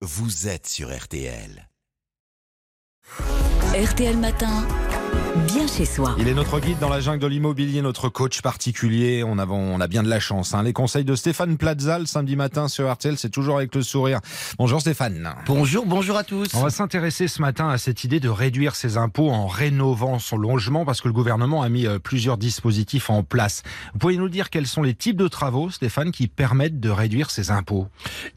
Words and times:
vous 0.00 0.46
êtes 0.46 0.68
sur 0.68 0.96
RTL. 0.96 1.68
RTL 3.78 4.16
Matin, 4.16 4.66
bien 5.46 5.66
chez 5.68 5.84
soi. 5.84 6.16
Il 6.18 6.26
est 6.26 6.34
notre 6.34 6.58
guide 6.58 6.78
dans 6.80 6.88
la 6.88 7.00
jungle 7.00 7.20
de 7.20 7.26
l'immobilier, 7.28 7.80
notre 7.80 8.08
coach 8.08 8.42
particulier. 8.42 9.22
On 9.24 9.38
a, 9.38 9.46
on 9.46 9.80
a 9.80 9.86
bien 9.86 10.02
de 10.02 10.08
la 10.08 10.18
chance. 10.18 10.52
hein. 10.54 10.64
Les 10.64 10.72
conseils 10.72 11.04
de 11.04 11.14
Stéphane 11.14 11.56
Plaza 11.56 11.98
le 12.00 12.06
samedi 12.06 12.34
matin 12.34 12.66
sur 12.66 12.90
RTL, 12.92 13.16
c'est 13.16 13.28
toujours 13.30 13.58
avec 13.58 13.72
le 13.76 13.82
sourire. 13.82 14.18
Bonjour 14.58 14.80
Stéphane. 14.80 15.32
Bonjour, 15.46 15.86
bonjour 15.86 16.16
à 16.16 16.24
tous. 16.24 16.48
On 16.54 16.62
va 16.62 16.70
s'intéresser 16.70 17.28
ce 17.28 17.40
matin 17.40 17.68
à 17.68 17.78
cette 17.78 18.02
idée 18.02 18.18
de 18.18 18.28
réduire 18.28 18.74
ses 18.74 18.96
impôts 18.96 19.30
en 19.30 19.46
rénovant 19.46 20.18
son 20.18 20.38
logement 20.38 20.84
parce 20.84 21.00
que 21.00 21.06
le 21.08 21.14
gouvernement 21.14 21.62
a 21.62 21.68
mis 21.68 21.86
euh, 21.86 22.00
plusieurs 22.00 22.36
dispositifs 22.38 23.10
en 23.10 23.22
place. 23.22 23.62
Vous 23.92 23.98
pouvez 24.00 24.16
nous 24.16 24.28
dire 24.28 24.50
quels 24.50 24.66
sont 24.66 24.82
les 24.82 24.94
types 24.94 25.16
de 25.16 25.28
travaux, 25.28 25.70
Stéphane, 25.70 26.10
qui 26.10 26.26
permettent 26.26 26.80
de 26.80 26.90
réduire 26.90 27.30
ses 27.30 27.52
impôts? 27.52 27.86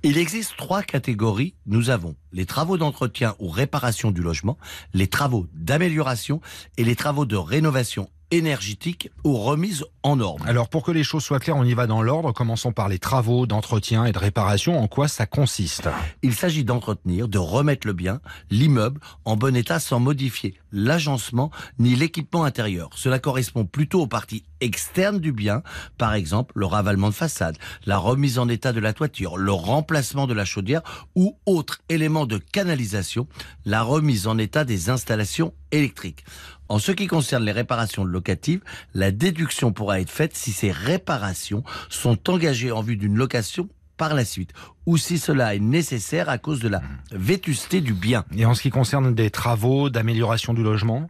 Il 0.03 0.17
existe 0.19 0.55
trois 0.57 0.83
catégories. 0.83 1.55
Nous 1.65 1.89
avons 1.89 2.15
les 2.33 2.45
travaux 2.45 2.77
d'entretien 2.77 3.35
ou 3.39 3.49
réparation 3.49 4.11
du 4.11 4.21
logement, 4.21 4.57
les 4.93 5.07
travaux 5.07 5.30
d'amélioration 5.53 6.41
et 6.77 6.83
les 6.83 6.95
travaux 6.95 7.25
de 7.25 7.35
rénovation 7.35 8.09
énergétique 8.31 9.11
ou 9.23 9.37
remise 9.37 9.85
en 10.03 10.19
ordre. 10.19 10.45
Alors 10.47 10.69
pour 10.69 10.83
que 10.83 10.91
les 10.91 11.03
choses 11.03 11.23
soient 11.23 11.39
claires, 11.39 11.57
on 11.57 11.65
y 11.65 11.73
va 11.73 11.85
dans 11.85 12.01
l'ordre. 12.01 12.31
Commençons 12.31 12.71
par 12.71 12.87
les 12.89 12.99
travaux 12.99 13.45
d'entretien 13.45 14.05
et 14.05 14.11
de 14.11 14.17
réparation. 14.17 14.79
En 14.81 14.87
quoi 14.87 15.07
ça 15.07 15.25
consiste? 15.25 15.89
Il 16.21 16.33
s'agit 16.33 16.63
d'entretenir, 16.63 17.27
de 17.27 17.37
remettre 17.37 17.85
le 17.85 17.93
bien, 17.93 18.21
l'immeuble, 18.49 18.99
en 19.25 19.35
bon 19.35 19.55
état 19.55 19.79
sans 19.79 19.99
modifier 19.99 20.60
l'agencement 20.71 21.51
ni 21.79 21.95
l'équipement 21.95 22.43
intérieur. 22.43 22.89
Cela 22.95 23.19
correspond 23.19 23.65
plutôt 23.65 24.01
aux 24.01 24.07
parties 24.07 24.43
externes 24.59 25.19
du 25.19 25.31
bien, 25.31 25.63
par 25.97 26.13
exemple 26.13 26.53
le 26.55 26.65
ravalement 26.65 27.09
de 27.09 27.13
façade, 27.13 27.57
la 27.85 27.97
remise 27.97 28.39
en 28.39 28.47
état 28.47 28.73
de 28.73 28.79
la 28.79 28.93
toiture, 28.93 29.37
le 29.37 29.51
remplacement 29.51 30.27
de 30.27 30.33
la 30.33 30.45
chaudière 30.45 30.81
ou 31.15 31.37
autres 31.45 31.81
éléments 31.89 32.25
de 32.25 32.37
canalisation, 32.37 33.27
la 33.65 33.81
remise 33.81 34.27
en 34.27 34.37
état 34.37 34.63
des 34.63 34.89
installations 34.89 35.53
électriques. 35.71 36.23
En 36.69 36.79
ce 36.79 36.91
qui 36.93 37.07
concerne 37.07 37.43
les 37.43 37.51
réparations 37.51 38.05
locatives, 38.05 38.61
la 38.93 39.11
déduction 39.11 39.73
pourra 39.73 39.99
être 39.99 40.09
faite 40.09 40.37
si 40.37 40.53
ces 40.53 40.71
réparations 40.71 41.63
sont 41.89 42.29
engagées 42.29 42.71
en 42.71 42.81
vue 42.81 42.95
d'une 42.95 43.17
location 43.17 43.67
par 44.01 44.15
la 44.15 44.25
suite, 44.25 44.51
ou 44.87 44.97
si 44.97 45.19
cela 45.19 45.53
est 45.53 45.59
nécessaire 45.59 46.27
à 46.27 46.39
cause 46.39 46.59
de 46.59 46.67
la 46.67 46.81
vétusté 47.11 47.81
du 47.81 47.93
bien. 47.93 48.25
Et 48.35 48.45
en 48.47 48.55
ce 48.55 48.63
qui 48.63 48.71
concerne 48.71 49.13
des 49.13 49.29
travaux 49.29 49.91
d'amélioration 49.91 50.55
du 50.55 50.63
logement? 50.63 51.07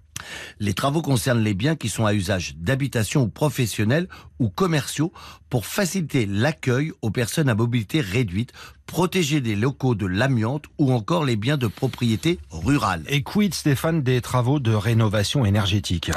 Les 0.60 0.74
travaux 0.74 1.02
concernent 1.02 1.40
les 1.40 1.54
biens 1.54 1.78
qui 1.78 1.88
sont 1.88 2.06
à 2.06 2.14
usage 2.14 2.58
d'habitation 2.58 3.22
ou 3.22 3.28
professionnel 3.30 4.10
ou 4.40 4.50
commerciaux 4.50 5.14
pour 5.50 5.66
faciliter 5.66 6.26
l'accueil 6.26 6.92
aux 7.02 7.12
personnes 7.12 7.48
à 7.48 7.56
mobilité 7.56 8.02
réduite, 8.02 8.52
protéger 8.88 9.40
des 9.40 9.56
locaux 9.56 9.96
de 9.96 10.06
l'amiante 10.06 10.66
ou 10.78 10.92
encore 10.92 11.24
les 11.24 11.38
biens 11.38 11.58
de 11.58 11.68
propriété 11.68 12.40
rurale. 12.50 13.04
Et 13.08 13.24
quid, 13.24 13.54
Stéphane, 13.54 14.04
des 14.04 14.20
travaux 14.20 14.60
de 14.60 14.74
rénovation 14.74 15.46
énergétique? 15.46 16.12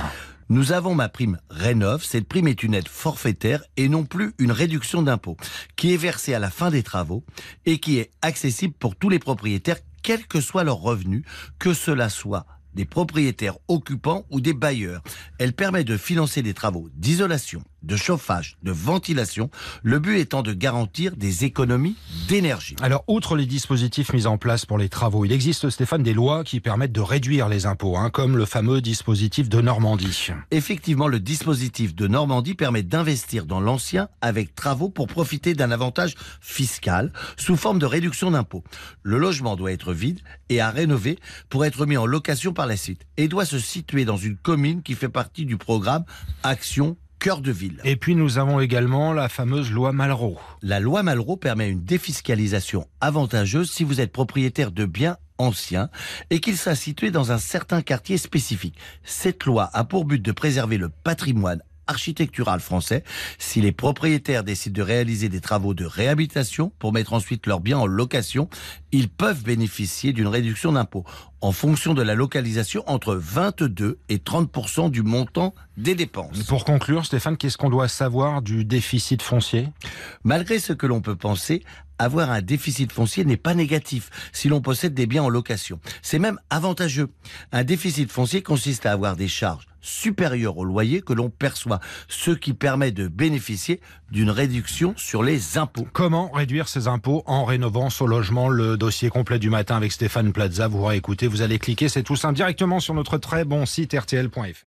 Nous 0.50 0.72
avons 0.72 0.94
ma 0.94 1.08
prime 1.08 1.38
Rénov. 1.48 2.04
Cette 2.04 2.28
prime 2.28 2.48
est 2.48 2.62
une 2.62 2.74
aide 2.74 2.88
forfaitaire 2.88 3.64
et 3.76 3.88
non 3.88 4.04
plus 4.04 4.34
une 4.38 4.52
réduction 4.52 5.00
d'impôt 5.02 5.38
qui 5.76 5.94
est 5.94 5.96
versée 5.96 6.34
à 6.34 6.38
la 6.38 6.50
fin 6.50 6.70
des 6.70 6.82
travaux 6.82 7.24
et 7.64 7.78
qui 7.78 7.98
est 7.98 8.10
accessible 8.20 8.74
pour 8.74 8.94
tous 8.94 9.08
les 9.08 9.18
propriétaires, 9.18 9.78
quel 10.02 10.26
que 10.26 10.42
soit 10.42 10.64
leur 10.64 10.76
revenu, 10.76 11.24
que 11.58 11.72
cela 11.72 12.10
soit 12.10 12.46
des 12.74 12.84
propriétaires 12.84 13.56
occupants 13.68 14.26
ou 14.30 14.40
des 14.40 14.52
bailleurs. 14.52 15.02
Elle 15.38 15.54
permet 15.54 15.84
de 15.84 15.96
financer 15.96 16.42
des 16.42 16.54
travaux 16.54 16.90
d'isolation, 16.94 17.62
de 17.84 17.96
chauffage, 17.96 18.56
de 18.62 18.72
ventilation, 18.72 19.50
le 19.82 19.98
but 19.98 20.18
étant 20.18 20.42
de 20.42 20.52
garantir 20.52 21.16
des 21.16 21.44
économies 21.44 21.96
d'énergie. 22.28 22.76
Alors, 22.82 23.04
outre 23.08 23.36
les 23.36 23.46
dispositifs 23.46 24.12
mis 24.12 24.26
en 24.26 24.38
place 24.38 24.66
pour 24.66 24.78
les 24.78 24.88
travaux, 24.88 25.24
il 25.24 25.32
existe, 25.32 25.70
Stéphane, 25.70 26.02
des 26.02 26.14
lois 26.14 26.44
qui 26.44 26.60
permettent 26.60 26.92
de 26.92 27.00
réduire 27.00 27.48
les 27.48 27.66
impôts, 27.66 27.96
hein, 27.96 28.10
comme 28.10 28.36
le 28.36 28.44
fameux 28.44 28.80
dispositif 28.80 29.48
de 29.48 29.60
Normandie. 29.60 30.30
Effectivement, 30.50 31.08
le 31.08 31.20
dispositif 31.20 31.94
de 31.94 32.06
Normandie 32.06 32.54
permet 32.54 32.82
d'investir 32.82 33.46
dans 33.46 33.60
l'ancien 33.60 34.08
avec 34.20 34.54
travaux 34.54 34.88
pour 34.88 35.06
profiter 35.06 35.54
d'un 35.54 35.70
avantage 35.70 36.14
fiscal 36.40 37.12
sous 37.36 37.56
forme 37.56 37.78
de 37.78 37.86
réduction 37.86 38.30
d'impôts. 38.30 38.64
Le 39.02 39.18
logement 39.18 39.56
doit 39.56 39.72
être 39.72 39.92
vide 39.92 40.20
et 40.48 40.60
à 40.60 40.70
rénover 40.70 41.18
pour 41.48 41.64
être 41.64 41.86
mis 41.86 41.96
en 41.96 42.06
location 42.06 42.52
par 42.52 42.66
la 42.66 42.76
suite 42.76 43.02
et 43.16 43.28
doit 43.28 43.44
se 43.44 43.58
situer 43.58 44.04
dans 44.04 44.16
une 44.16 44.36
commune 44.36 44.82
qui 44.82 44.94
fait 44.94 45.08
partie 45.08 45.46
du 45.46 45.56
programme 45.56 46.04
Action 46.42 46.96
Cœur 47.24 47.40
de 47.40 47.52
Ville. 47.52 47.80
Et 47.84 47.96
puis, 47.96 48.16
nous 48.16 48.36
avons 48.36 48.60
également 48.60 49.14
la 49.14 49.30
fameuse 49.30 49.72
loi 49.72 49.92
Malraux. 49.92 50.38
La 50.60 50.78
loi 50.78 51.02
Malraux 51.02 51.38
permet 51.38 51.70
une 51.70 51.82
défiscalisation 51.82 52.86
avantageuse 53.00 53.70
si 53.70 53.82
vous 53.82 54.02
êtes 54.02 54.12
propriétaire 54.12 54.70
de 54.72 54.84
biens 54.84 55.16
anciens 55.38 55.88
et 56.28 56.40
qu'il 56.40 56.58
soit 56.58 56.74
situé 56.74 57.10
dans 57.10 57.32
un 57.32 57.38
certain 57.38 57.80
quartier 57.80 58.18
spécifique. 58.18 58.76
Cette 59.04 59.46
loi 59.46 59.70
a 59.72 59.84
pour 59.84 60.04
but 60.04 60.20
de 60.20 60.32
préserver 60.32 60.76
le 60.76 60.90
patrimoine 60.90 61.62
architectural 61.86 62.60
français 62.60 63.04
si 63.38 63.60
les 63.60 63.72
propriétaires 63.72 64.44
décident 64.44 64.74
de 64.74 64.82
réaliser 64.82 65.28
des 65.28 65.40
travaux 65.40 65.74
de 65.74 65.84
réhabilitation 65.84 66.72
pour 66.78 66.92
mettre 66.92 67.12
ensuite 67.12 67.46
leurs 67.46 67.60
biens 67.60 67.78
en 67.78 67.86
location, 67.86 68.48
ils 68.92 69.08
peuvent 69.08 69.42
bénéficier 69.42 70.12
d'une 70.12 70.28
réduction 70.28 70.72
d'impôt 70.72 71.04
en 71.40 71.52
fonction 71.52 71.92
de 71.92 72.00
la 72.00 72.14
localisation 72.14 72.82
entre 72.86 73.14
22 73.14 73.98
et 74.08 74.18
30 74.18 74.90
du 74.90 75.02
montant 75.02 75.54
des 75.76 75.94
dépenses. 75.94 76.44
Pour 76.44 76.64
conclure, 76.64 77.04
Stéphane, 77.04 77.36
qu'est-ce 77.36 77.58
qu'on 77.58 77.68
doit 77.68 77.88
savoir 77.88 78.40
du 78.40 78.64
déficit 78.64 79.20
foncier? 79.20 79.68
Malgré 80.22 80.58
ce 80.58 80.72
que 80.72 80.86
l'on 80.86 81.02
peut 81.02 81.16
penser, 81.16 81.62
avoir 81.98 82.30
un 82.30 82.40
déficit 82.40 82.90
foncier 82.92 83.26
n'est 83.26 83.36
pas 83.36 83.54
négatif 83.54 84.10
si 84.32 84.48
l'on 84.48 84.60
possède 84.60 84.94
des 84.94 85.06
biens 85.06 85.24
en 85.24 85.28
location. 85.28 85.80
C'est 86.00 86.18
même 86.18 86.40
avantageux. 86.48 87.10
Un 87.52 87.64
déficit 87.64 88.10
foncier 88.10 88.42
consiste 88.42 88.86
à 88.86 88.92
avoir 88.92 89.14
des 89.14 89.28
charges 89.28 89.66
supérieures 89.84 90.58
au 90.58 90.64
loyer 90.64 91.02
que 91.02 91.12
l'on 91.12 91.30
perçoit, 91.30 91.80
ce 92.08 92.30
qui 92.30 92.54
permet 92.54 92.90
de 92.90 93.06
bénéficier 93.06 93.80
d'une 94.10 94.30
réduction 94.30 94.94
sur 94.96 95.22
les 95.22 95.58
impôts. 95.58 95.86
Comment 95.92 96.30
réduire 96.30 96.68
ses 96.68 96.88
impôts 96.88 97.22
en 97.26 97.44
rénovant 97.44 97.90
son 97.90 98.06
logement? 98.06 98.48
Le 98.48 98.76
dossier 98.76 99.10
complet 99.10 99.38
du 99.38 99.50
matin 99.50 99.76
avec 99.76 99.92
Stéphane 99.92 100.32
Plaza, 100.32 100.68
vous 100.68 100.84
réécoutez, 100.84 101.26
vous 101.26 101.42
allez 101.42 101.58
cliquer, 101.58 101.88
c'est 101.88 102.02
tout 102.02 102.16
simple, 102.16 102.34
directement 102.34 102.80
sur 102.80 102.94
notre 102.94 103.18
très 103.18 103.44
bon 103.44 103.66
site 103.66 103.94
rtl.fr. 103.94 104.73